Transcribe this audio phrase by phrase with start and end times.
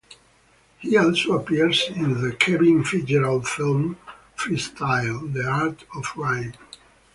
[0.79, 3.97] He also appears in the Kevin Fitzgerald film
[4.35, 6.55] "Freestyle: The Art of Rhyme".